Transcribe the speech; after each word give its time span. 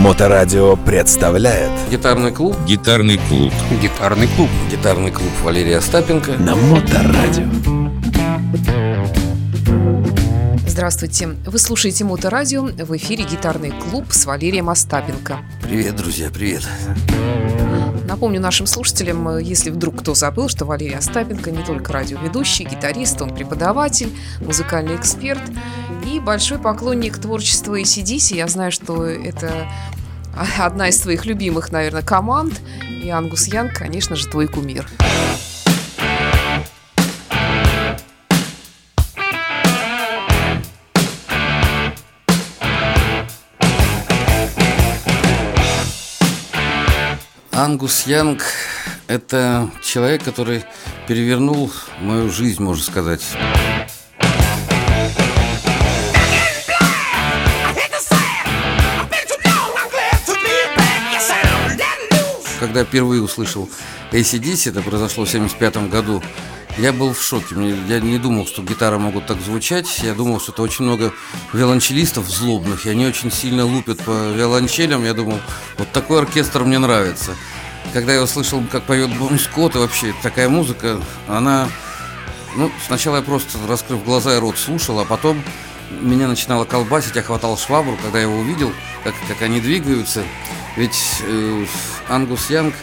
Моторадио 0.00 0.76
представляет 0.76 1.70
Гитарный 1.90 2.32
клуб 2.32 2.56
Гитарный 2.66 3.20
клуб 3.28 3.52
Гитарный 3.82 4.28
клуб 4.28 4.48
Гитарный 4.70 5.10
клуб 5.10 5.28
Валерия 5.42 5.76
Остапенко 5.76 6.38
на 6.38 6.56
Моторадио. 6.56 7.44
Здравствуйте. 10.66 11.36
Вы 11.44 11.58
слушаете 11.58 12.04
Моторадио. 12.04 12.62
В 12.62 12.96
эфире 12.96 13.24
гитарный 13.24 13.72
клуб 13.72 14.06
с 14.08 14.24
Валерием 14.24 14.70
Остапенко. 14.70 15.40
Привет, 15.62 15.96
друзья, 15.96 16.30
привет 16.32 16.66
Напомню 18.10 18.40
нашим 18.40 18.66
слушателям, 18.66 19.38
если 19.38 19.70
вдруг 19.70 20.00
кто 20.00 20.14
забыл, 20.16 20.48
что 20.48 20.64
Валерий 20.64 20.96
Остапенко 20.96 21.52
не 21.52 21.62
только 21.62 21.92
радиоведущий, 21.92 22.64
гитарист, 22.64 23.22
он 23.22 23.32
преподаватель, 23.32 24.10
музыкальный 24.40 24.96
эксперт 24.96 25.40
и 26.04 26.18
большой 26.18 26.58
поклонник 26.58 27.18
творчества 27.18 27.80
ACDC. 27.80 28.34
Я 28.34 28.48
знаю, 28.48 28.72
что 28.72 29.04
это 29.06 29.68
одна 30.58 30.88
из 30.88 30.98
твоих 30.98 31.24
любимых, 31.24 31.70
наверное, 31.70 32.02
команд. 32.02 32.60
И 33.04 33.08
Ангус 33.08 33.46
Янг, 33.46 33.74
конечно 33.74 34.16
же, 34.16 34.26
твой 34.26 34.48
кумир. 34.48 34.88
Ангус 47.60 48.06
Янг– 48.06 48.42
это 49.06 49.70
человек, 49.84 50.24
который 50.24 50.64
перевернул 51.06 51.70
мою 52.00 52.30
жизнь, 52.30 52.62
можно 52.62 52.82
сказать. 52.82 53.20
Когда 62.58 62.84
впервые 62.84 63.20
услышал 63.20 63.68
ACDC, 64.10 64.70
это 64.70 64.80
произошло 64.80 65.26
в 65.26 65.28
1975 65.28 65.90
году, 65.90 66.22
я 66.78 66.92
был 66.92 67.12
в 67.12 67.22
шоке. 67.22 67.54
Я 67.88 68.00
не 68.00 68.18
думал, 68.18 68.46
что 68.46 68.62
гитары 68.62 68.98
могут 68.98 69.26
так 69.26 69.40
звучать. 69.40 70.00
Я 70.02 70.14
думал, 70.14 70.40
что 70.40 70.52
это 70.52 70.62
очень 70.62 70.84
много 70.84 71.12
виолончелистов 71.52 72.28
злобных, 72.28 72.86
и 72.86 72.90
они 72.90 73.06
очень 73.06 73.30
сильно 73.30 73.64
лупят 73.64 73.98
по 74.04 74.32
виолончелям. 74.32 75.04
Я 75.04 75.14
думал, 75.14 75.40
вот 75.78 75.90
такой 75.92 76.20
оркестр 76.20 76.64
мне 76.64 76.78
нравится. 76.78 77.34
Когда 77.92 78.14
я 78.14 78.22
услышал, 78.22 78.62
как 78.70 78.84
поет 78.84 79.16
Бон 79.18 79.38
Скотт, 79.38 79.74
и 79.74 79.78
вообще 79.78 80.14
такая 80.22 80.48
музыка, 80.48 81.00
она... 81.26 81.68
Ну, 82.56 82.70
сначала 82.86 83.16
я 83.16 83.22
просто, 83.22 83.58
раскрыв 83.68 84.04
глаза 84.04 84.36
и 84.36 84.40
рот, 84.40 84.58
слушал, 84.58 84.98
а 85.00 85.04
потом 85.04 85.42
меня 85.90 86.28
начинало 86.28 86.64
колбасить, 86.64 87.16
я 87.16 87.22
хватал 87.22 87.56
швабру, 87.58 87.96
когда 88.02 88.18
я 88.18 88.24
его 88.24 88.38
увидел, 88.38 88.72
как, 89.04 89.14
как 89.28 89.42
они 89.42 89.60
двигаются. 89.60 90.24
Ведь 90.76 91.22
э, 91.22 91.64
Ангус 92.08 92.48
Янг 92.50 92.74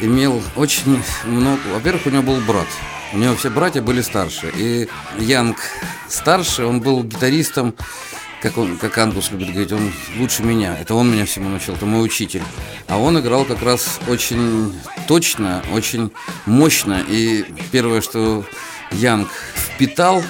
имел 0.00 0.42
очень 0.56 1.02
много... 1.24 1.60
Во-первых, 1.72 2.06
у 2.06 2.10
него 2.10 2.22
был 2.22 2.40
брат. 2.40 2.66
У 3.12 3.18
него 3.18 3.34
все 3.34 3.50
братья 3.50 3.82
были 3.82 4.02
старше. 4.02 4.52
И 4.56 4.88
Янг 5.18 5.56
старший, 6.08 6.66
он 6.66 6.80
был 6.80 7.02
гитаристом, 7.02 7.74
как, 8.40 8.56
он, 8.56 8.78
как 8.78 8.96
Ангус 8.98 9.30
любит 9.30 9.48
говорить, 9.48 9.72
он 9.72 9.92
лучше 10.16 10.42
меня. 10.42 10.76
Это 10.78 10.94
он 10.94 11.10
меня 11.10 11.26
всему 11.26 11.48
научил, 11.48 11.74
это 11.74 11.86
мой 11.86 12.04
учитель. 12.04 12.42
А 12.88 12.98
он 12.98 13.18
играл 13.18 13.44
как 13.44 13.62
раз 13.62 13.98
очень 14.08 14.74
точно, 15.08 15.62
очень 15.72 16.10
мощно. 16.46 17.04
И 17.08 17.44
первое, 17.72 18.00
что 18.00 18.44
Янг 18.92 19.28
впитал, 19.54 20.22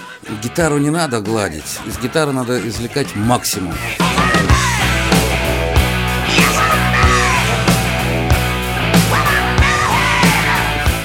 гитару 0.43 0.79
не 0.79 0.91
надо 0.91 1.21
гладить. 1.21 1.79
Из 1.87 1.99
гитары 1.99 2.33
надо 2.33 2.67
извлекать 2.67 3.15
максимум. 3.15 3.75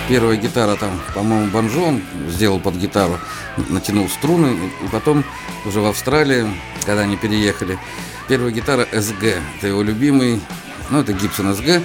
Первая 0.07 0.37
гитара 0.37 0.75
там, 0.75 1.01
по-моему, 1.15 1.49
банджо 1.49 1.99
сделал 2.29 2.59
под 2.59 2.75
гитару, 2.75 3.17
натянул 3.69 4.07
струны, 4.07 4.55
и 4.83 4.87
потом 4.91 5.23
уже 5.65 5.81
в 5.81 5.85
Австралии, 5.87 6.45
когда 6.85 7.01
они 7.01 7.17
переехали, 7.17 7.79
первая 8.27 8.51
гитара 8.51 8.87
SG, 8.91 9.41
это 9.57 9.67
его 9.67 9.81
любимый, 9.81 10.41
ну 10.91 10.99
это 10.99 11.11
Gibson 11.11 11.57
SG, 11.57 11.81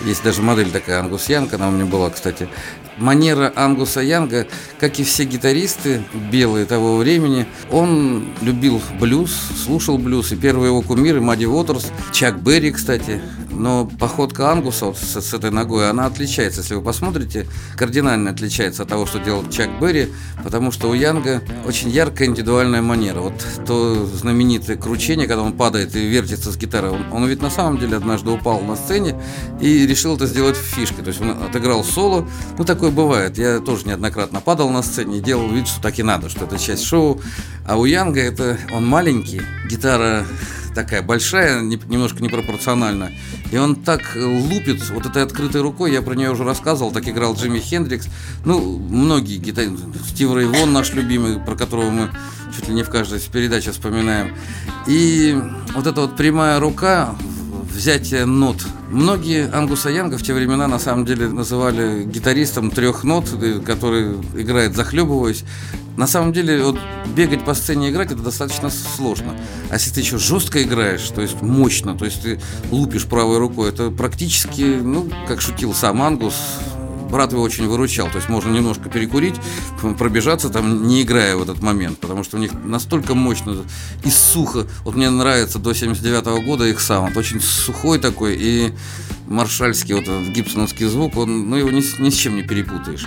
есть 0.00 0.22
даже 0.22 0.40
модель 0.40 0.70
такая 0.70 1.00
Ангус 1.00 1.28
Янг, 1.28 1.52
она 1.52 1.68
у 1.68 1.70
меня 1.70 1.84
была, 1.84 2.08
кстати. 2.08 2.48
Манера 2.96 3.52
Ангуса 3.54 4.00
Янга, 4.00 4.46
как 4.80 4.98
и 4.98 5.04
все 5.04 5.24
гитаристы 5.24 6.02
белые 6.32 6.64
того 6.64 6.96
времени, 6.96 7.46
он 7.70 8.28
любил 8.40 8.80
блюз, 8.98 9.30
слушал 9.64 9.98
блюз, 9.98 10.32
и 10.32 10.36
первые 10.36 10.68
его 10.68 10.82
кумиры 10.82 11.20
Мадди 11.20 11.44
Уотерс, 11.44 11.92
Чак 12.12 12.40
Берри, 12.40 12.72
кстати, 12.72 13.20
но 13.58 13.90
походка 13.98 14.50
Ангуса 14.50 14.86
вот 14.86 14.96
с, 14.96 15.20
с 15.20 15.34
этой 15.34 15.50
ногой, 15.50 15.90
она 15.90 16.06
отличается, 16.06 16.60
если 16.60 16.74
вы 16.74 16.82
посмотрите, 16.82 17.46
кардинально 17.76 18.30
отличается 18.30 18.84
от 18.84 18.88
того, 18.88 19.06
что 19.06 19.18
делал 19.18 19.48
Чак 19.50 19.80
Берри, 19.80 20.08
потому 20.42 20.70
что 20.70 20.88
у 20.88 20.94
Янга 20.94 21.42
очень 21.66 21.90
яркая 21.90 22.28
индивидуальная 22.28 22.82
манера. 22.82 23.20
Вот 23.20 23.34
то 23.66 24.06
знаменитое 24.06 24.76
кручение, 24.76 25.26
когда 25.26 25.42
он 25.42 25.52
падает 25.52 25.94
и 25.96 26.06
вертится 26.06 26.52
с 26.52 26.56
гитарой, 26.56 26.90
он, 26.90 27.12
он 27.12 27.26
ведь 27.26 27.42
на 27.42 27.50
самом 27.50 27.78
деле 27.78 27.96
однажды 27.96 28.30
упал 28.30 28.60
на 28.60 28.76
сцене 28.76 29.20
и 29.60 29.86
решил 29.86 30.16
это 30.16 30.26
сделать 30.26 30.56
фишкой, 30.56 31.04
то 31.04 31.08
есть 31.08 31.20
он 31.20 31.30
отыграл 31.30 31.84
соло, 31.84 32.26
ну 32.56 32.64
такое 32.64 32.90
бывает, 32.90 33.38
я 33.38 33.60
тоже 33.60 33.86
неоднократно 33.86 34.40
падал 34.40 34.70
на 34.70 34.82
сцене 34.82 35.18
и 35.18 35.20
делал 35.20 35.48
вид, 35.48 35.66
что 35.68 35.82
так 35.82 35.98
и 35.98 36.02
надо, 36.02 36.28
что 36.28 36.44
это 36.44 36.58
часть 36.58 36.84
шоу, 36.84 37.20
а 37.66 37.76
у 37.76 37.84
Янга 37.84 38.20
это 38.20 38.58
он 38.72 38.86
маленький, 38.86 39.42
гитара 39.68 40.24
такая 40.78 41.02
большая, 41.02 41.60
немножко 41.60 42.22
непропорционально. 42.22 43.10
И 43.50 43.56
он 43.56 43.74
так 43.74 44.14
лупит 44.14 44.88
вот 44.90 45.06
этой 45.06 45.24
открытой 45.24 45.60
рукой, 45.60 45.92
я 45.92 46.02
про 46.02 46.14
нее 46.14 46.30
уже 46.30 46.44
рассказывал, 46.44 46.92
так 46.92 47.08
играл 47.08 47.34
Джимми 47.34 47.58
Хендрикс. 47.58 48.06
Ну, 48.44 48.78
многие 48.78 49.38
гитаристы, 49.38 49.86
Стив 50.08 50.32
Рейвон 50.36 50.72
наш 50.72 50.92
любимый, 50.92 51.40
про 51.40 51.56
которого 51.56 51.90
мы 51.90 52.10
чуть 52.54 52.68
ли 52.68 52.74
не 52.74 52.84
в 52.84 52.90
каждой 52.90 53.18
передаче 53.18 53.72
вспоминаем. 53.72 54.36
И 54.86 55.36
вот 55.74 55.88
эта 55.88 56.02
вот 56.02 56.16
прямая 56.16 56.60
рука, 56.60 57.16
взятие 57.78 58.24
нот. 58.24 58.56
Многие 58.90 59.48
Ангуса 59.54 59.88
Янга 59.88 60.18
в 60.18 60.22
те 60.22 60.34
времена 60.34 60.66
на 60.66 60.80
самом 60.80 61.06
деле 61.06 61.28
называли 61.28 62.02
гитаристом 62.02 62.72
трех 62.72 63.04
нот, 63.04 63.26
э, 63.40 63.60
который 63.64 64.14
играет 64.34 64.74
захлебываясь. 64.74 65.44
На 65.96 66.08
самом 66.08 66.32
деле, 66.32 66.62
вот 66.62 66.76
бегать 67.14 67.44
по 67.44 67.54
сцене 67.54 67.88
и 67.88 67.90
играть 67.90 68.10
это 68.10 68.20
достаточно 68.20 68.68
сложно. 68.70 69.34
А 69.70 69.74
если 69.74 69.92
ты 69.92 70.00
еще 70.00 70.18
жестко 70.18 70.60
играешь, 70.62 71.08
то 71.08 71.20
есть 71.22 71.40
мощно, 71.40 71.96
то 71.96 72.04
есть 72.04 72.22
ты 72.22 72.40
лупишь 72.72 73.04
правой 73.04 73.38
рукой, 73.38 73.68
это 73.70 73.90
практически, 73.90 74.62
ну, 74.62 75.08
как 75.28 75.40
шутил 75.40 75.72
сам 75.72 76.02
Ангус, 76.02 76.34
брат 77.08 77.32
его 77.32 77.42
очень 77.42 77.68
выручал. 77.68 78.08
То 78.08 78.16
есть 78.16 78.28
можно 78.28 78.52
немножко 78.52 78.88
перекурить, 78.88 79.34
пробежаться 79.98 80.48
там, 80.50 80.86
не 80.86 81.02
играя 81.02 81.36
в 81.36 81.42
этот 81.42 81.62
момент, 81.62 81.98
потому 81.98 82.24
что 82.24 82.36
у 82.36 82.40
них 82.40 82.52
настолько 82.64 83.14
мощно 83.14 83.64
и 84.04 84.10
сухо. 84.10 84.66
Вот 84.84 84.96
мне 84.96 85.10
нравится 85.10 85.58
до 85.58 85.74
79 85.74 86.24
-го 86.24 86.44
года 86.44 86.64
их 86.64 86.80
саунд, 86.80 87.16
очень 87.16 87.40
сухой 87.40 87.98
такой 87.98 88.36
и 88.38 88.72
маршальский 89.26 89.94
вот 89.94 90.04
этот 90.04 90.28
гибсоновский 90.28 90.86
звук, 90.86 91.16
он, 91.16 91.50
ну 91.50 91.56
его 91.56 91.70
ни, 91.70 91.82
ни 92.00 92.10
с 92.10 92.14
чем 92.14 92.36
не 92.36 92.42
перепутаешь. 92.42 93.06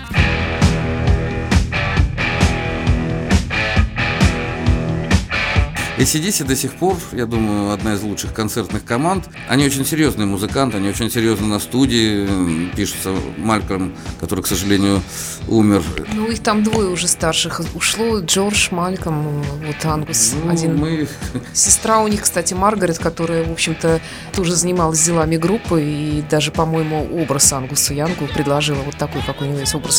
ACDC 6.01 6.45
до 6.45 6.55
сих 6.55 6.73
пор, 6.73 6.97
я 7.11 7.27
думаю, 7.27 7.71
одна 7.71 7.93
из 7.93 8.01
лучших 8.01 8.33
концертных 8.33 8.83
команд. 8.83 9.25
Они 9.47 9.65
очень 9.65 9.85
серьезные 9.85 10.25
музыканты, 10.25 10.77
они 10.77 10.89
очень 10.89 11.11
серьезно 11.11 11.45
на 11.45 11.59
студии 11.59 12.27
пишутся. 12.75 13.13
Малькольм, 13.37 13.93
который, 14.19 14.43
к 14.43 14.47
сожалению, 14.47 15.03
умер. 15.47 15.83
Ну, 16.13 16.27
их 16.27 16.41
там 16.41 16.63
двое 16.63 16.89
уже 16.89 17.07
старших 17.07 17.61
ушло. 17.75 18.19
Джордж, 18.19 18.69
Мальком, 18.71 19.43
вот 19.63 19.85
Ангус 19.85 20.33
ну, 20.43 20.49
один. 20.49 20.77
Мы... 20.77 21.07
Сестра 21.53 21.99
у 22.01 22.07
них, 22.07 22.21
кстати, 22.21 22.55
Маргарет, 22.55 22.97
которая, 22.97 23.43
в 23.43 23.51
общем-то, 23.51 24.01
тоже 24.33 24.55
занималась 24.55 25.03
делами 25.03 25.37
группы 25.37 25.83
и 25.83 26.23
даже, 26.29 26.51
по-моему, 26.51 27.07
образ 27.21 27.53
Ангусу 27.53 27.93
Янгу 27.93 28.25
предложила 28.25 28.81
вот 28.81 28.97
такой, 28.97 29.21
какой 29.21 29.47
у 29.47 29.51
него 29.51 29.59
есть 29.59 29.75
образ 29.75 29.97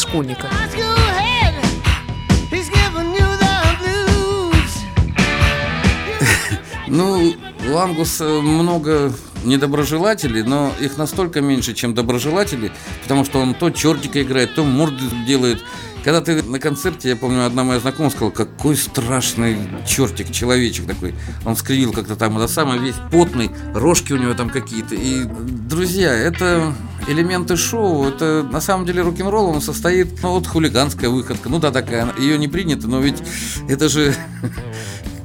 Ну, 6.93 7.35
у 7.71 7.77
Ангуса 7.79 8.25
много 8.43 9.11
недоброжелателей, 9.45 10.43
но 10.43 10.71
их 10.79 10.99
настолько 10.99 11.41
меньше, 11.41 11.73
чем 11.73 11.95
доброжелателей, 11.95 12.71
потому 13.03 13.25
что 13.25 13.41
он 13.41 13.55
то 13.55 13.71
чертика 13.71 14.23
играет, 14.23 14.55
то 14.55 14.63
морды 14.63 15.05
делает. 15.27 15.65
Когда 16.05 16.21
ты 16.21 16.43
на 16.43 16.59
концерте, 16.59 17.09
я 17.09 17.17
помню, 17.17 17.47
одна 17.47 17.65
моя 17.65 17.81
знакомая 17.81 18.11
сказала, 18.11 18.31
какой 18.31 18.77
страшный 18.77 19.57
чертик, 19.87 20.31
человечек 20.33 20.87
такой. 20.87 21.15
Он 21.47 21.57
скривил 21.57 21.93
как-то 21.95 22.15
там, 22.15 22.37
это 22.37 22.47
самое, 22.47 22.79
весь 22.79 22.97
потный, 23.11 23.51
рожки 23.73 24.13
у 24.13 24.19
него 24.19 24.35
там 24.35 24.51
какие-то. 24.51 24.95
И, 24.95 25.25
друзья, 25.25 26.13
это 26.13 26.75
элементы 27.09 27.57
шоу, 27.57 28.05
это 28.05 28.47
на 28.53 28.61
самом 28.61 28.85
деле 28.85 29.01
рок-н-ролл, 29.01 29.47
он 29.47 29.63
состоит, 29.63 30.23
ну 30.23 30.33
вот 30.33 30.47
хулиганская 30.47 31.09
выходка, 31.09 31.49
ну 31.49 31.59
да, 31.59 31.71
такая, 31.71 32.13
ее 32.19 32.37
не 32.37 32.49
принято, 32.49 32.87
но 32.87 33.01
ведь 33.01 33.23
это 33.67 33.89
же 33.89 34.15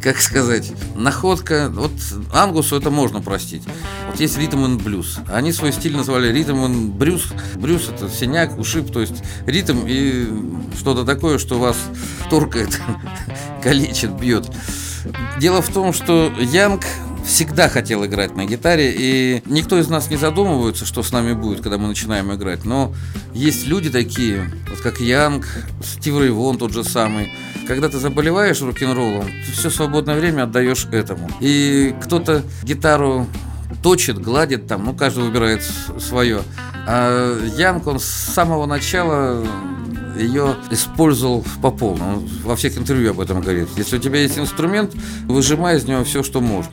как 0.02 0.20
сказать, 0.20 0.72
находка. 0.96 1.70
Вот 1.72 1.92
Ангусу 2.34 2.78
это 2.78 2.90
можно 2.90 3.22
простить. 3.22 3.64
Вот 4.10 4.20
есть 4.20 4.38
ритм 4.38 4.66
и 4.66 4.78
блюз. 4.78 5.20
Они 5.28 5.52
свой 5.52 5.72
стиль 5.72 5.96
назвали 5.96 6.32
ритм 6.32 6.66
и 6.66 6.88
брюс. 6.90 7.28
Брюс 7.56 7.90
это 7.90 8.10
синяк, 8.10 8.58
ушиб, 8.58 8.92
то 8.92 9.02
есть 9.02 9.24
ритм 9.46 9.80
и 9.86 10.28
что-то 10.78 11.06
такое, 11.06 11.38
что 11.38 11.60
вас 11.60 11.78
торкает, 12.30 12.80
калечит, 13.64 14.12
бьет. 14.12 14.50
Дело 15.40 15.62
в 15.62 15.70
том, 15.70 15.94
что 15.94 16.32
Янг 16.40 16.84
всегда 17.28 17.68
хотел 17.70 18.06
играть 18.06 18.36
на 18.36 18.46
гитаре, 18.46 18.94
и 18.98 19.44
никто 19.46 19.78
из 19.78 19.90
нас 19.90 20.10
не 20.10 20.16
задумывается, 20.16 20.86
что 20.86 21.04
с 21.04 21.12
нами 21.12 21.34
будет, 21.34 21.62
когда 21.62 21.78
мы 21.78 21.88
начинаем 21.88 22.34
играть. 22.34 22.66
Но 22.66 22.94
есть 23.34 23.68
люди 23.68 23.90
такие, 23.90 24.50
вот 24.70 24.80
как 24.80 25.00
Янг, 25.00 25.46
Стив 25.84 26.20
Рейвон 26.20 26.58
тот 26.58 26.72
же 26.72 26.84
самый. 26.84 27.32
Когда 27.68 27.90
ты 27.90 28.00
заболеваешь 28.00 28.62
рок-н-роллом, 28.62 29.26
ты 29.26 29.52
все 29.52 29.70
свободное 29.70 30.18
время 30.18 30.44
отдаешь 30.44 30.86
этому. 30.86 31.30
И 31.42 31.94
кто-то 32.02 32.44
гитару 32.64 33.28
точит, 33.84 34.20
гладит 34.20 34.68
там, 34.68 34.86
ну, 34.86 34.94
каждый 34.94 35.26
выбирает 35.26 35.64
свое. 36.00 36.42
А 36.88 37.38
Янг, 37.58 37.86
он 37.88 38.00
с 38.00 38.06
самого 38.06 38.66
начала 38.66 39.46
ее 40.18 40.56
использовал 40.72 41.46
по 41.62 41.72
полному. 41.72 42.18
Он 42.18 42.30
во 42.44 42.56
всех 42.56 42.78
интервью 42.78 43.12
об 43.12 43.20
этом 43.20 43.42
говорит. 43.42 43.68
Если 43.78 43.98
у 43.98 44.00
тебя 44.00 44.20
есть 44.20 44.38
инструмент, 44.38 44.94
выжимай 45.26 45.78
из 45.78 45.86
него 45.86 46.04
все, 46.04 46.24
что 46.24 46.42
можно. 46.42 46.72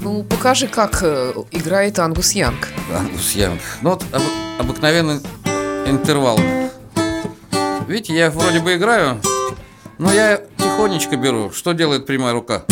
Ну, 0.00 0.22
покажи, 0.24 0.68
как 0.68 1.00
э, 1.02 1.32
играет 1.50 1.98
Ангус 1.98 2.32
Янг. 2.32 2.68
Ангус 2.94 3.32
Янг. 3.32 3.60
Ну 3.82 3.90
вот 3.90 4.04
об- 4.12 4.60
обыкновенный 4.60 5.20
интервал. 5.86 6.38
Видите, 7.88 8.14
я 8.16 8.30
вроде 8.30 8.60
бы 8.60 8.74
играю, 8.74 9.20
но 9.98 10.12
я 10.12 10.40
тихонечко 10.58 11.16
беру. 11.16 11.50
Что 11.52 11.72
делает 11.72 12.06
прямая 12.06 12.32
рука? 12.32 12.64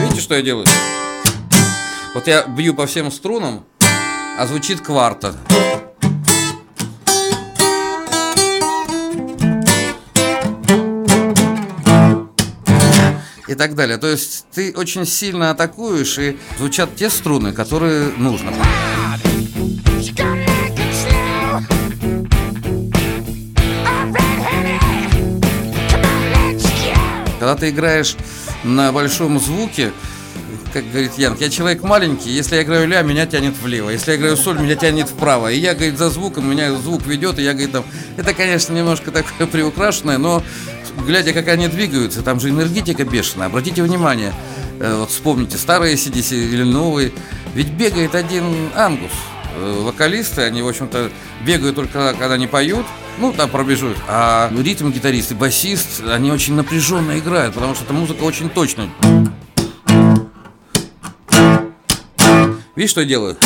Видите, 0.00 0.20
что 0.20 0.34
я 0.34 0.42
делаю? 0.42 0.66
Вот 2.14 2.26
я 2.26 2.44
бью 2.46 2.74
по 2.74 2.86
всем 2.86 3.10
струнам, 3.10 3.64
а 4.38 4.46
звучит 4.46 4.80
кварта. 4.80 5.34
И 13.46 13.54
так 13.54 13.74
далее. 13.74 13.98
То 13.98 14.06
есть 14.06 14.46
ты 14.52 14.72
очень 14.76 15.04
сильно 15.04 15.50
атакуешь, 15.50 16.18
и 16.18 16.38
звучат 16.58 16.94
те 16.96 17.10
струны, 17.10 17.52
которые 17.52 18.12
нужно. 18.16 18.52
Ты 27.60 27.70
играешь 27.70 28.16
на 28.64 28.90
большом 28.90 29.38
звуке, 29.38 29.92
как 30.72 30.88
говорит 30.90 31.12
Янг, 31.18 31.40
я 31.40 31.50
человек 31.50 31.82
маленький, 31.82 32.30
если 32.30 32.56
я 32.56 32.62
играю 32.62 32.88
ля, 32.88 33.02
меня 33.02 33.26
тянет 33.26 33.56
влево, 33.60 33.90
если 33.90 34.12
я 34.12 34.16
играю 34.16 34.36
соль, 34.36 34.58
меня 34.58 34.76
тянет 34.76 35.08
вправо. 35.08 35.50
И 35.50 35.58
я, 35.58 35.74
говорит, 35.74 35.98
за 35.98 36.10
звуком, 36.10 36.50
меня 36.50 36.72
звук 36.74 37.06
ведет, 37.06 37.38
и 37.38 37.42
я, 37.42 37.52
говорит, 37.52 37.72
там, 37.72 37.84
это, 38.16 38.32
конечно, 38.32 38.72
немножко 38.72 39.10
такое 39.10 39.46
приукрашенное, 39.52 40.18
но 40.18 40.42
глядя, 41.06 41.32
как 41.32 41.48
они 41.48 41.68
двигаются, 41.68 42.22
там 42.22 42.40
же 42.40 42.48
энергетика 42.48 43.04
бешеная. 43.04 43.48
Обратите 43.48 43.82
внимание, 43.82 44.32
э, 44.78 44.96
вот 44.96 45.10
вспомните, 45.10 45.58
старые 45.58 45.96
CDC 45.96 46.34
или 46.34 46.62
новые, 46.62 47.12
ведь 47.54 47.68
бегает 47.68 48.14
один 48.14 48.70
ангус. 48.74 49.12
Э, 49.56 49.82
Вокалисты, 49.82 50.42
они, 50.42 50.62
в 50.62 50.68
общем-то, 50.68 51.10
бегают 51.44 51.76
только 51.76 52.14
когда 52.18 52.34
они 52.34 52.46
поют, 52.46 52.86
ну, 53.18 53.32
там 53.32 53.50
пробежут. 53.50 53.96
А 54.08 54.50
ритм 54.56 54.90
гитарист 54.90 55.32
и 55.32 55.34
басист, 55.34 56.02
они 56.06 56.32
очень 56.32 56.54
напряженно 56.54 57.18
играют, 57.18 57.54
потому 57.54 57.74
что 57.74 57.84
эта 57.84 57.92
музыка 57.92 58.22
очень 58.24 58.48
точная. 58.48 58.88
Видишь, 62.76 62.90
что 62.90 63.02
я 63.02 63.06
делаю? 63.06 63.36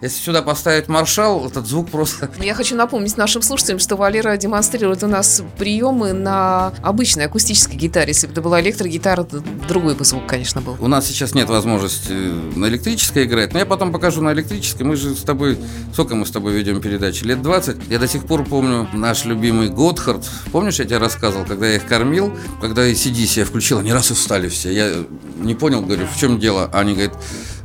Если 0.00 0.22
сюда 0.22 0.42
поставить 0.42 0.86
маршал, 0.86 1.46
этот 1.46 1.66
звук 1.66 1.90
просто... 1.90 2.30
Я 2.40 2.54
хочу 2.54 2.76
напомнить 2.76 3.16
нашим 3.16 3.42
слушателям, 3.42 3.80
что 3.80 3.96
Валера 3.96 4.36
демонстрирует 4.36 5.02
у 5.02 5.08
нас 5.08 5.42
приемы 5.58 6.12
на 6.12 6.72
обычной 6.82 7.26
акустической 7.26 7.76
гитаре. 7.76 8.08
Если 8.08 8.28
бы 8.28 8.32
это 8.32 8.40
была 8.40 8.60
электрогитара, 8.60 9.24
то 9.24 9.42
другой 9.68 9.96
бы 9.96 10.04
звук, 10.04 10.26
конечно, 10.26 10.60
был. 10.60 10.76
У 10.78 10.86
нас 10.86 11.06
сейчас 11.06 11.34
нет 11.34 11.48
возможности 11.48 12.12
на 12.12 12.66
электрической 12.66 13.24
играть, 13.24 13.52
но 13.52 13.58
я 13.58 13.66
потом 13.66 13.92
покажу 13.92 14.22
на 14.22 14.32
электрической. 14.32 14.86
Мы 14.86 14.94
же 14.94 15.16
с 15.16 15.22
тобой... 15.22 15.58
Сколько 15.92 16.14
мы 16.14 16.26
с 16.26 16.30
тобой 16.30 16.52
ведем 16.52 16.80
передачи? 16.80 17.24
Лет 17.24 17.42
20? 17.42 17.88
Я 17.88 17.98
до 17.98 18.06
сих 18.06 18.24
пор 18.24 18.44
помню 18.44 18.88
наш 18.92 19.24
любимый 19.24 19.68
Готхард. 19.68 20.24
Помнишь, 20.52 20.78
я 20.78 20.84
тебе 20.84 20.98
рассказывал, 20.98 21.44
когда 21.44 21.66
я 21.66 21.76
их 21.76 21.86
кормил, 21.86 22.32
когда 22.60 22.86
и 22.86 22.92
CDC 22.92 23.40
я 23.40 23.44
включил, 23.44 23.80
они 23.80 23.92
раз 23.92 24.12
и 24.12 24.14
встали 24.14 24.48
все. 24.48 24.72
Я 24.72 25.04
не 25.40 25.56
понял, 25.56 25.82
говорю, 25.82 26.06
в 26.06 26.16
чем 26.16 26.38
дело? 26.38 26.70
А 26.72 26.78
Они 26.78 26.92
говорят, 26.92 27.14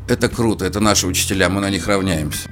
это 0.08 0.30
круто, 0.30 0.66
это 0.66 0.80
наши 0.80 1.08
учителя, 1.08 1.50
мы 1.50 1.62
на 1.62 1.70
них 1.70 1.88
равняемся. 1.88 2.50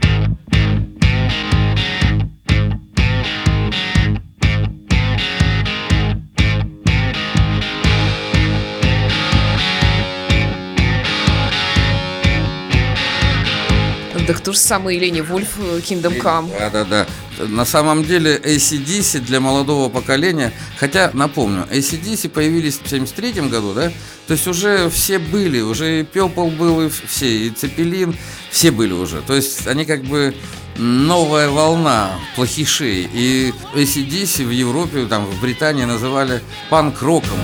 Да 14.28 14.34
кто 14.34 14.54
же 14.54 14.60
самый 14.60 15.00
Лене 15.00 15.24
Вольф, 15.24 15.58
э, 15.58 15.80
Kingdom 15.80 16.22
Come. 16.22 16.52
Да, 16.58 16.70
да, 16.70 16.86
да. 16.86 17.08
На 17.48 17.66
самом 17.66 18.04
деле 18.04 18.38
ACDC 18.38 19.20
для 19.20 19.40
молодого 19.40 19.90
поколения, 19.90 20.54
хотя, 20.78 21.10
напомню, 21.14 21.66
ACDC 21.72 22.30
появились 22.30 22.80
в 22.84 22.88
73 22.88 23.50
году, 23.50 23.74
да? 23.74 23.92
То 24.28 24.34
есть 24.34 24.48
уже 24.48 24.90
все 24.90 25.18
были, 25.18 25.62
уже 25.62 26.02
и 26.02 26.04
Пепл 26.04 26.48
был, 26.48 26.82
и 26.82 26.90
все, 26.90 27.48
и 27.48 27.50
Цепелин, 27.50 28.16
все 28.52 28.72
были 28.72 28.94
уже. 28.94 29.22
То 29.22 29.34
есть 29.34 29.66
они 29.68 29.86
как 29.86 30.04
бы 30.04 30.36
новая 30.78 31.50
волна 31.50 32.12
плохишей. 32.36 33.10
И 33.12 33.54
ACDC 33.74 34.46
в 34.46 34.52
Европе, 34.52 35.06
там, 35.06 35.26
в 35.26 35.42
Британии 35.42 35.86
называли 35.86 36.42
панк-роком. 36.70 37.40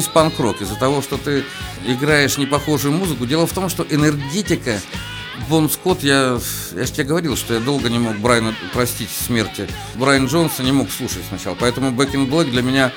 Здесь 0.00 0.10
панк-рок? 0.12 0.60
Из-за 0.60 0.76
того, 0.76 1.00
что 1.02 1.16
ты 1.16 1.44
играешь 1.86 2.38
непохожую 2.38 2.92
музыку. 2.92 3.26
Дело 3.26 3.46
в 3.46 3.52
том, 3.52 3.68
что 3.68 3.86
энергетика 3.88 4.80
Бон 5.48 5.70
Скотт, 5.70 6.02
я, 6.02 6.38
я 6.74 6.84
же 6.84 6.92
тебе 6.92 7.04
говорил, 7.04 7.36
что 7.36 7.54
я 7.54 7.60
долго 7.60 7.88
не 7.88 7.98
мог 7.98 8.16
Брайана 8.16 8.54
простить 8.72 9.10
смерти. 9.10 9.68
Брайан 9.94 10.26
Джонса 10.26 10.62
не 10.62 10.72
мог 10.72 10.90
слушать 10.90 11.22
сначала, 11.28 11.54
поэтому 11.54 11.90
Back 11.90 12.12
in 12.12 12.28
Black 12.28 12.50
для 12.50 12.62
меня 12.62 12.92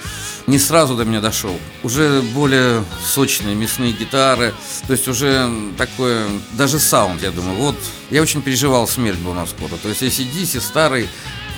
не 0.48 0.58
сразу 0.58 0.96
до 0.96 1.06
меня 1.06 1.22
дошел. 1.22 1.58
Уже 1.84 2.22
более 2.34 2.84
сочные 3.06 3.56
мясные 3.56 3.92
гитары, 3.92 4.54
то 4.88 4.94
есть 4.94 5.08
уже 5.08 5.52
такое, 5.78 6.28
даже 6.54 6.80
саунд, 6.80 7.22
я 7.22 7.32
думаю. 7.32 7.58
Вот, 7.58 7.76
я 8.10 8.22
очень 8.22 8.42
переживал 8.42 8.88
смерть 8.88 9.20
Бона 9.20 9.46
Скотта. 9.46 9.78
То 9.78 9.90
есть 9.90 10.02
ACDC 10.02 10.60
старый, 10.62 11.08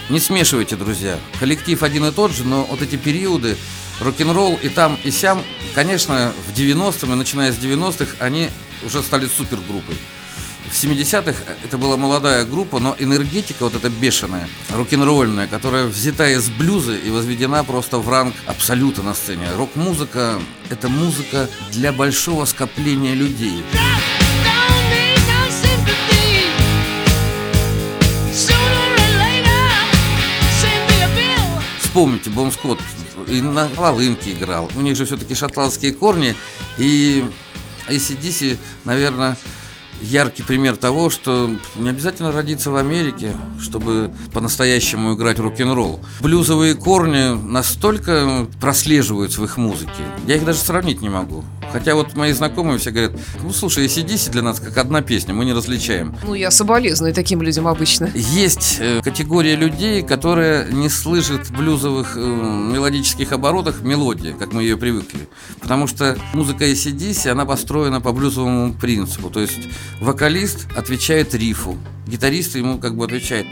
не 0.09 0.19
смешивайте, 0.19 0.75
друзья. 0.75 1.17
Коллектив 1.39 1.81
один 1.83 2.05
и 2.05 2.11
тот 2.11 2.31
же, 2.31 2.43
но 2.43 2.63
вот 2.65 2.81
эти 2.81 2.95
периоды, 2.95 3.55
рок-н-ролл 4.01 4.59
и 4.61 4.69
там, 4.69 4.97
и 5.03 5.11
сям, 5.11 5.43
конечно, 5.73 6.33
в 6.47 6.57
90-м 6.57 7.13
и 7.13 7.15
начиная 7.15 7.51
с 7.51 7.57
90-х 7.57 8.17
они 8.19 8.49
уже 8.83 9.01
стали 9.01 9.27
супергруппой. 9.27 9.97
В 10.69 10.73
70-х 10.73 11.35
это 11.65 11.77
была 11.77 11.97
молодая 11.97 12.45
группа, 12.45 12.79
но 12.79 12.95
энергетика 12.97 13.63
вот 13.63 13.75
эта 13.75 13.89
бешеная, 13.89 14.47
рок-н-ролльная, 14.69 15.47
которая 15.47 15.85
взята 15.85 16.29
из 16.29 16.49
блюза 16.49 16.95
и 16.95 17.09
возведена 17.09 17.63
просто 17.65 17.97
в 17.97 18.07
ранг 18.07 18.33
абсолюта 18.45 19.03
на 19.03 19.13
сцене. 19.13 19.47
Рок-музыка– 19.57 20.39
это 20.69 20.87
музыка 20.87 21.49
для 21.71 21.91
большого 21.91 22.45
скопления 22.45 23.13
людей. 23.13 23.63
Вспомните, 31.81 32.29
Бон 32.29 32.53
Скотт 32.53 32.79
и 33.27 33.41
на 33.41 33.67
волынке 33.75 34.33
играл. 34.33 34.69
У 34.75 34.81
них 34.81 34.95
же 34.95 35.05
все-таки 35.05 35.35
шотландские 35.35 35.93
корни. 35.93 36.35
И 36.77 37.23
ACDC, 37.87 38.57
наверное, 38.85 39.37
яркий 40.01 40.43
пример 40.43 40.75
того, 40.75 41.09
что 41.09 41.49
не 41.75 41.89
обязательно 41.89 42.31
родиться 42.31 42.71
в 42.71 42.75
Америке, 42.75 43.35
чтобы 43.59 44.11
по-настоящему 44.33 45.15
играть 45.15 45.39
рок-н-ролл. 45.39 45.99
Блюзовые 46.21 46.75
корни 46.75 47.35
настолько 47.47 48.47
прослеживаются 48.59 49.41
в 49.41 49.45
их 49.45 49.57
музыке. 49.57 50.03
Я 50.27 50.35
их 50.35 50.45
даже 50.45 50.59
сравнить 50.59 51.01
не 51.01 51.09
могу. 51.09 51.43
Хотя 51.71 51.95
вот 51.95 52.15
мои 52.15 52.33
знакомые 52.33 52.79
все 52.79 52.91
говорят, 52.91 53.13
ну 53.41 53.51
слушай, 53.51 53.85
ACDC 53.85 54.31
для 54.31 54.41
нас 54.41 54.59
как 54.59 54.77
одна 54.77 55.01
песня, 55.01 55.33
мы 55.33 55.45
не 55.45 55.53
различаем. 55.53 56.15
Ну, 56.23 56.33
я 56.33 56.51
соболезную 56.51 57.13
таким 57.13 57.41
людям 57.41 57.67
обычно. 57.67 58.09
Есть 58.13 58.77
э, 58.79 59.01
категория 59.03 59.55
людей, 59.55 60.01
которые 60.01 60.67
не 60.71 60.89
слышат 60.89 61.47
в 61.47 61.57
блюзовых 61.57 62.17
э, 62.17 62.19
мелодических 62.19 63.31
оборотах 63.31 63.81
мелодии, 63.81 64.35
как 64.37 64.53
мы 64.53 64.63
ее 64.63 64.77
привыкли. 64.77 65.27
Потому 65.59 65.87
что 65.87 66.17
музыка 66.33 66.65
ACDC, 66.65 67.29
она 67.29 67.45
построена 67.45 68.01
по 68.01 68.11
блюзовому 68.11 68.73
принципу. 68.73 69.29
То 69.29 69.39
есть 69.39 69.69
вокалист 69.99 70.67
отвечает 70.75 71.33
рифу, 71.33 71.77
гитарист 72.07 72.55
ему 72.55 72.79
как 72.79 72.95
бы 72.95 73.05
отвечает. 73.05 73.47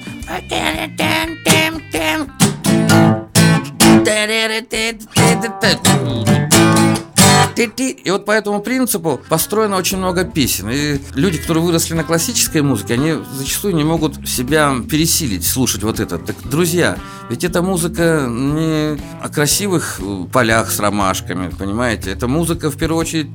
И 7.59 8.11
вот 8.11 8.25
по 8.25 8.31
этому 8.31 8.61
принципу 8.61 9.19
построено 9.27 9.75
очень 9.75 9.97
много 9.97 10.23
песен. 10.23 10.69
И 10.69 10.99
люди, 11.15 11.37
которые 11.37 11.63
выросли 11.63 11.93
на 11.93 12.03
классической 12.03 12.61
музыке, 12.61 12.93
они 12.93 13.15
зачастую 13.33 13.75
не 13.75 13.83
могут 13.83 14.27
себя 14.27 14.75
пересилить, 14.89 15.45
слушать 15.45 15.83
вот 15.83 15.99
это. 15.99 16.17
Так, 16.17 16.35
друзья, 16.49 16.97
ведь 17.29 17.43
эта 17.43 17.61
музыка 17.61 18.27
не 18.29 18.97
о 19.21 19.29
красивых 19.29 19.99
полях 20.31 20.71
с 20.71 20.79
ромашками, 20.79 21.49
понимаете? 21.49 22.11
Это 22.11 22.27
музыка, 22.27 22.71
в 22.71 22.77
первую 22.77 22.99
очередь, 22.99 23.27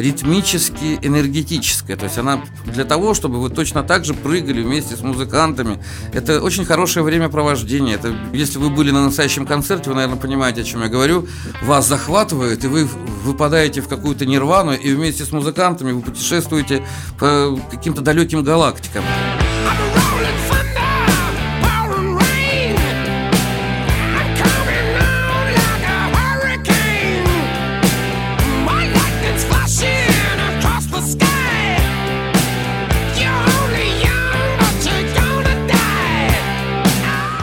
ритмически 0.00 0.98
энергетическая. 1.02 1.96
То 1.96 2.04
есть 2.04 2.18
она 2.18 2.42
для 2.64 2.84
того, 2.84 3.14
чтобы 3.14 3.40
вы 3.40 3.50
точно 3.50 3.82
так 3.82 4.04
же 4.04 4.14
прыгали 4.14 4.62
вместе 4.62 4.96
с 4.96 5.00
музыкантами. 5.00 5.82
Это 6.12 6.40
очень 6.40 6.64
хорошее 6.64 7.04
времяпровождение. 7.04 7.94
Это, 7.94 8.14
если 8.32 8.58
вы 8.58 8.70
были 8.70 8.90
на 8.90 9.04
настоящем 9.04 9.46
концерте, 9.46 9.90
вы, 9.90 9.96
наверное, 9.96 10.18
понимаете, 10.18 10.62
о 10.62 10.64
чем 10.64 10.82
я 10.82 10.88
говорю. 10.88 11.26
Вас 11.62 11.86
захватывает, 11.86 12.64
и 12.64 12.68
вы 12.68 12.84
выпадаете 13.24 13.80
в 13.80 13.88
какую-то 13.88 14.26
нирвану, 14.26 14.72
и 14.72 14.92
вместе 14.92 15.24
с 15.24 15.32
музыкантами 15.32 15.92
вы 15.92 16.00
путешествуете 16.00 16.82
по 17.18 17.58
каким-то 17.70 18.00
далеким 18.02 18.42
галактикам. 18.42 19.04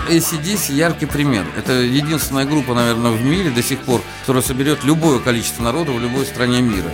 ACDC 0.09 0.73
яркий 0.73 1.05
пример. 1.05 1.45
Это 1.57 1.73
единственная 1.73 2.45
группа, 2.45 2.73
наверное, 2.73 3.11
в 3.11 3.23
мире 3.23 3.49
до 3.49 3.61
сих 3.61 3.79
пор, 3.79 4.01
которая 4.21 4.43
соберет 4.43 4.83
любое 4.83 5.19
количество 5.19 5.63
народа 5.63 5.91
в 5.91 5.99
любой 5.99 6.25
стране 6.25 6.61
мира. 6.61 6.89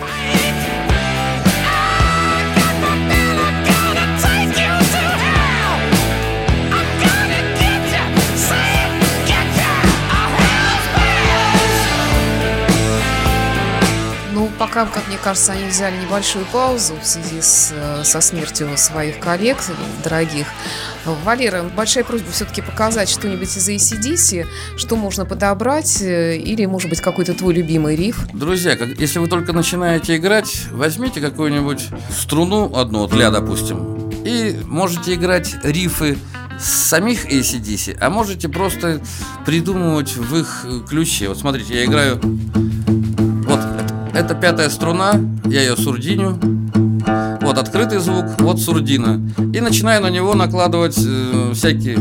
Ну, 14.32 14.50
пока, 14.58 14.86
как 14.86 15.06
мне 15.06 15.16
кажется, 15.16 15.52
они 15.52 15.66
взяли 15.66 15.96
небольшую 16.02 16.44
паузу 16.46 16.94
в 17.00 17.06
связи 17.06 17.40
с, 17.40 17.72
э, 17.72 18.02
со 18.04 18.20
смертью 18.20 18.76
своих 18.76 19.20
коллег 19.20 19.58
дорогих. 20.02 20.48
Валера, 21.06 21.62
большая 21.76 22.04
просьба 22.04 22.30
все-таки 22.30 22.62
показать 22.62 23.08
что-нибудь 23.08 23.56
из 23.56 23.68
ACDC, 23.68 24.46
что 24.76 24.96
можно 24.96 25.24
подобрать, 25.24 26.00
э, 26.00 26.36
или, 26.38 26.64
может 26.66 26.88
быть, 26.88 27.00
какой-то 27.00 27.34
твой 27.34 27.54
любимый 27.54 27.96
риф. 27.96 28.26
Друзья, 28.32 28.76
как- 28.76 28.98
если 28.98 29.18
вы 29.18 29.28
только 29.28 29.52
начинаете 29.52 30.16
играть, 30.16 30.62
возьмите 30.72 31.20
какую-нибудь 31.20 31.88
струну 32.10 32.74
одну, 32.74 33.00
вот 33.00 33.14
ля, 33.14 33.30
допустим, 33.30 34.10
и 34.24 34.56
можете 34.64 35.14
играть 35.14 35.54
рифы 35.62 36.16
самих 36.58 37.26
ACDC, 37.26 37.96
а 38.00 38.10
можете 38.10 38.48
просто 38.48 39.00
придумывать 39.44 40.16
в 40.16 40.36
их 40.36 40.64
ключе. 40.88 41.28
Вот 41.28 41.38
смотрите, 41.38 41.74
я 41.74 41.84
играю... 41.84 42.20
Вот, 42.22 43.58
это, 43.60 44.10
это 44.14 44.34
пятая 44.34 44.70
струна, 44.70 45.20
я 45.44 45.60
ее 45.62 45.76
сурдиню. 45.76 46.38
Открытый 47.64 47.98
звук, 47.98 48.26
вот 48.40 48.60
сурдина. 48.60 49.22
И 49.54 49.60
начинаю 49.60 50.02
на 50.02 50.10
него 50.10 50.34
накладывать 50.34 50.98
э, 50.98 51.52
всякие... 51.54 51.96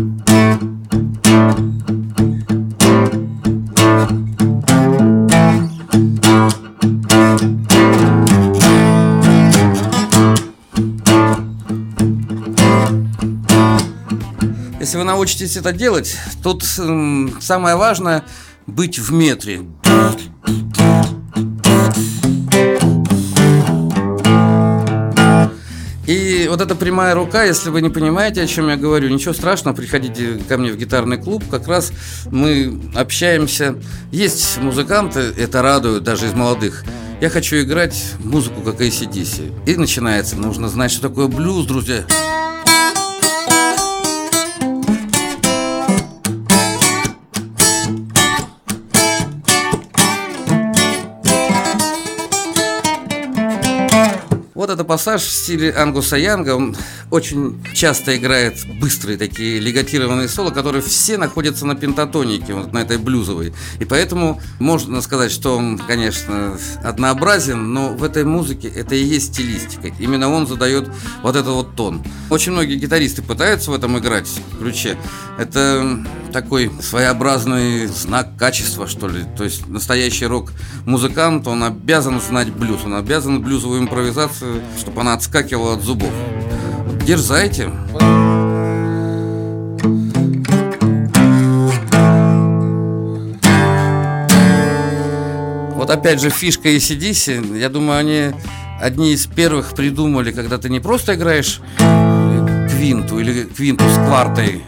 Если 14.82 14.98
вы 14.98 15.06
научитесь 15.06 15.56
это 15.56 15.72
делать, 15.72 16.18
тут 16.44 16.66
м, 16.78 17.38
самое 17.40 17.78
важное 17.78 18.26
быть 18.68 19.00
в 19.00 19.14
метре. 19.14 19.62
Вот 26.54 26.62
эта 26.62 26.76
прямая 26.76 27.16
рука, 27.16 27.44
если 27.46 27.72
вы 27.72 27.82
не 27.82 27.90
понимаете, 27.90 28.44
о 28.44 28.46
чем 28.46 28.70
я 28.70 28.76
говорю, 28.76 29.10
ничего 29.10 29.34
страшного, 29.34 29.76
приходите 29.76 30.40
ко 30.48 30.60
мне 30.60 30.72
в 30.72 30.78
гитарный 30.78 31.18
клуб, 31.18 31.44
как 31.50 31.68
раз 31.68 31.92
мы 32.30 32.80
общаемся. 32.94 33.76
Есть 34.12 34.60
музыканты, 34.60 35.34
это 35.36 35.64
радует 35.64 36.04
даже 36.04 36.28
из 36.28 36.34
молодых. 36.34 36.84
Я 37.22 37.32
хочу 37.32 37.56
играть 37.56 37.96
музыку, 38.20 38.62
как 38.62 38.82
ACDC. 38.82 39.52
И 39.66 39.76
начинается, 39.78 40.36
нужно 40.36 40.70
знать, 40.70 40.92
что 40.92 41.10
такое 41.10 41.26
блюз, 41.26 41.66
друзья. 41.66 42.06
Вот 42.08 42.43
это 54.74 54.84
пассаж 54.84 55.22
в 55.22 55.32
стиле 55.32 55.72
Ангуса 55.72 56.18
Янга. 56.18 56.56
Он 56.56 56.76
очень 57.12 57.64
часто 57.74 58.18
играет 58.18 58.66
быстрые 58.80 59.18
такие 59.18 59.60
легатированные 59.60 60.28
соло, 60.28 60.52
которые 60.52 60.82
все 60.82 61.18
находятся 61.18 61.66
на 61.66 61.76
пентатонике, 61.76 62.54
вот 62.54 62.74
на 62.74 62.80
этой 62.80 62.98
блюзовой. 62.98 63.54
И 63.80 63.86
поэтому 63.86 64.42
можно 64.60 65.02
сказать, 65.02 65.32
что 65.32 65.58
он, 65.58 65.78
конечно, 65.78 66.58
однообразен, 66.84 67.74
но 67.74 67.90
в 67.90 68.04
этой 68.04 68.24
музыке 68.24 68.68
это 68.68 68.96
и 68.96 69.04
есть 69.04 69.34
стилистика. 69.34 69.92
Именно 70.00 70.30
он 70.30 70.48
задает 70.48 70.90
вот 71.22 71.36
этот 71.36 71.54
вот 71.54 71.76
тон. 71.76 72.04
Очень 72.30 72.54
многие 72.54 72.76
гитаристы 72.76 73.22
пытаются 73.22 73.72
в 73.72 73.74
этом 73.76 73.98
играть 74.00 74.28
ключе. 74.60 74.98
Это 75.38 76.04
такой 76.32 76.72
своеобразный 76.82 77.86
знак 77.86 78.36
качества, 78.38 78.88
что 78.88 79.08
ли. 79.08 79.24
То 79.38 79.44
есть 79.44 79.68
настоящий 79.68 80.26
рок-музыкант, 80.26 81.48
он 81.48 81.64
обязан 81.64 82.20
знать 82.20 82.52
блюз, 82.52 82.82
он 82.86 82.96
обязан 82.96 83.42
блюзовую 83.42 83.82
импровизацию, 83.82 84.63
чтобы 84.78 85.02
она 85.02 85.14
отскакивала 85.14 85.76
от 85.76 85.82
зубов. 85.82 86.12
Дерзайте. 87.06 87.70
Вот 95.76 95.90
опять 95.90 96.22
же 96.22 96.30
фишка 96.30 96.70
ACDC, 96.70 97.58
я 97.60 97.70
думаю, 97.70 98.00
они 98.00 98.32
одни 98.80 99.14
из 99.14 99.28
первых 99.28 99.74
придумали, 99.74 100.32
когда 100.32 100.58
ты 100.58 100.70
не 100.70 100.80
просто 100.80 101.16
играешь 101.16 101.62
квинту 102.70 103.20
или 103.20 103.44
квинту 103.44 103.84
с 103.90 103.96
квартой, 103.96 104.64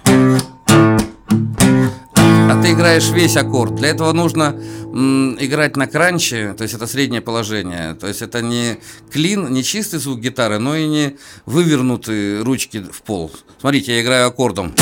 а 2.48 2.62
ты 2.62 2.74
играешь 2.74 3.10
весь 3.10 3.38
аккорд. 3.38 3.76
Для 3.76 3.90
этого 3.90 4.12
нужно 4.12 4.56
м, 4.94 5.36
играть 5.40 5.76
на 5.76 5.88
кранче, 5.88 6.54
то 6.54 6.62
есть 6.62 6.76
это 6.76 6.86
среднее 6.86 7.22
положение. 7.22 7.96
То 7.96 8.08
есть 8.08 8.22
это 8.22 8.42
не 8.44 8.78
клин, 9.12 9.52
не 9.52 9.64
чистый 9.64 10.00
звук 10.00 10.20
гитары, 10.20 10.60
но 10.60 10.76
и 10.76 10.88
не 10.88 11.18
вывернутые 11.48 12.44
ручки 12.44 12.84
в 12.84 13.02
пол. 13.02 13.32
Смотрите, 13.60 13.96
я 13.96 14.02
играю 14.02 14.28
аккордом. 14.28 14.74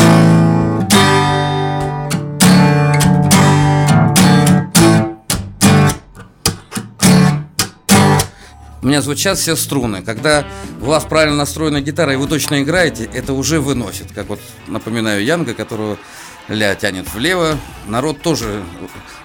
У 8.82 8.88
меня 8.88 9.01
звучат 9.01 9.38
все 9.38 9.55
струны. 9.55 10.01
Когда 10.01 10.46
у 10.82 10.86
вас 10.88 11.05
правильно 11.05 11.38
настроена 11.38 11.79
гитара 11.79 12.12
и 12.12 12.15
вы 12.17 12.27
точно 12.27 12.62
играете, 12.62 13.10
это 13.13 13.32
уже 13.32 13.62
выносит. 13.62 14.12
Как 14.13 14.27
вот 14.27 14.41
напоминаю 14.67 15.24
Янга, 15.24 15.53
которого 15.53 15.98
ля 16.47 16.75
тянет 16.75 17.12
влево. 17.13 17.57
Народ 17.88 18.21
тоже, 18.21 18.63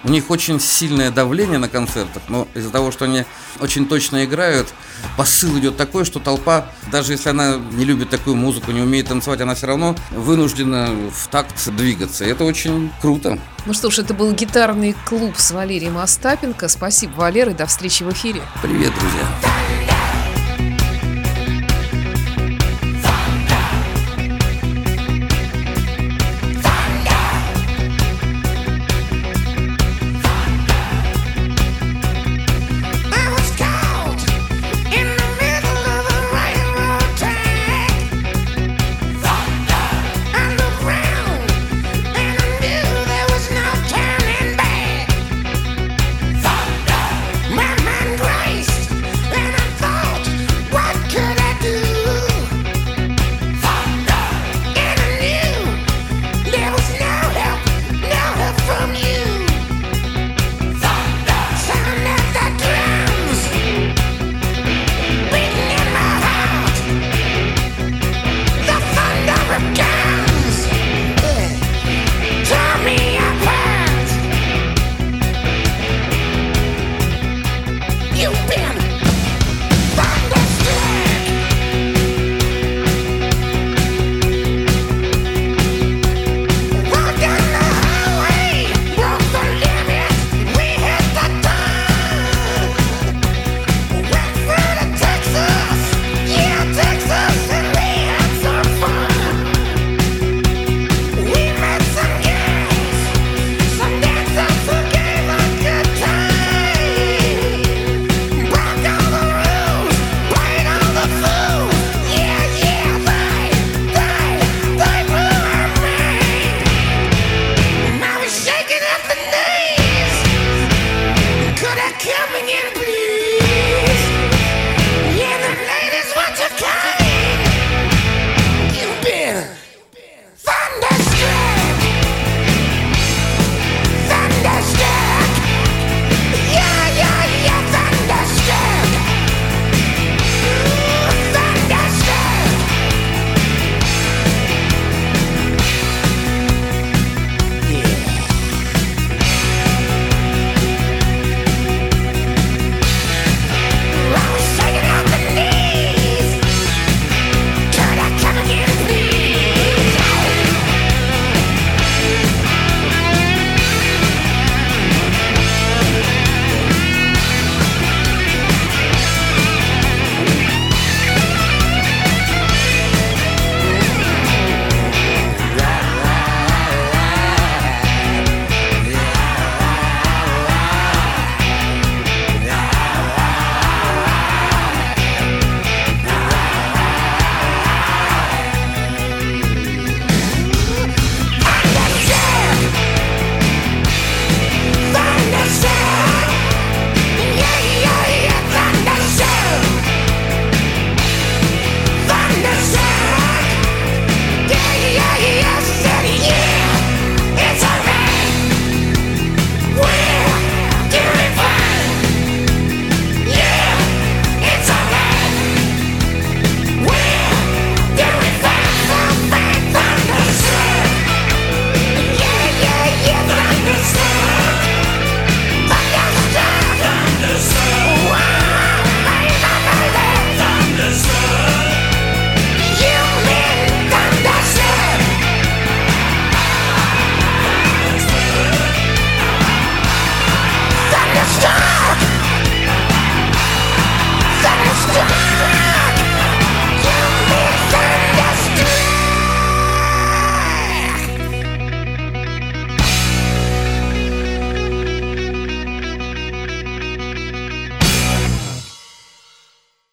у 0.05 0.09
них 0.09 0.31
очень 0.31 0.61
сильное 0.61 1.11
давление 1.11 1.59
на 1.59 1.69
концертах, 1.69 2.23
но 2.29 2.49
из-за 2.55 2.71
того, 2.71 2.91
что 2.91 3.05
они 3.05 3.25
очень 3.61 3.87
точно 3.87 4.25
играют, 4.25 4.69
посыл 5.17 5.57
идет 5.59 5.77
такой, 5.77 6.05
что 6.05 6.19
толпа, 6.19 6.67
даже 6.91 7.13
если 7.13 7.29
она 7.29 7.57
не 7.73 7.85
любит 7.85 8.11
такую 8.11 8.35
музыку, 8.35 8.73
не 8.73 8.81
умеет 8.81 9.09
танцевать, 9.09 9.41
она 9.41 9.55
все 9.55 9.69
равно 9.69 9.95
вынуждена 10.11 10.89
в 11.13 11.29
такт 11.29 11.69
двигаться. 11.77 12.25
И 12.25 12.29
это 12.29 12.45
очень 12.45 12.91
круто. 13.01 13.39
Ну 13.65 13.73
что 13.75 13.91
ж, 13.91 14.01
это 14.01 14.15
был 14.15 14.33
гитарный 14.33 14.95
клуб 15.05 15.35
с 15.37 15.53
Валерием 15.53 15.99
Остапенко. 15.99 16.69
Спасибо, 16.69 17.13
Валера, 17.13 17.51
и 17.51 17.55
до 17.55 17.67
встречи 17.67 18.03
в 18.03 18.13
эфире. 18.13 18.43
Привет, 18.63 18.93
друзья. 18.99 19.58